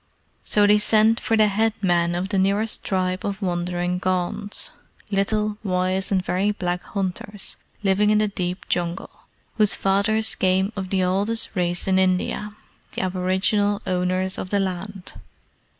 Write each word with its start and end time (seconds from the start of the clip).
So 0.43 0.65
they 0.65 0.79
sent 0.79 1.19
for 1.19 1.37
the 1.37 1.45
head 1.45 1.73
man 1.79 2.15
of 2.15 2.29
the 2.29 2.39
nearest 2.39 2.83
tribe 2.83 3.23
of 3.23 3.39
wandering 3.39 3.99
Gonds 3.99 4.71
little, 5.11 5.59
wise, 5.63 6.11
and 6.11 6.25
very 6.25 6.49
black 6.51 6.81
hunters, 6.81 7.57
living 7.83 8.09
in 8.09 8.17
the 8.17 8.27
deep 8.27 8.67
Jungle, 8.67 9.11
whose 9.57 9.75
fathers 9.75 10.33
came 10.33 10.73
of 10.75 10.89
the 10.89 11.03
oldest 11.03 11.49
race 11.55 11.87
in 11.87 11.99
India 11.99 12.55
the 12.93 13.01
aboriginal 13.03 13.79
owners 13.85 14.39
of 14.39 14.49
the 14.49 14.59
land. 14.59 15.13